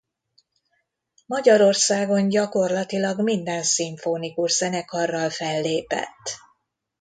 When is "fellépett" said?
5.29-6.37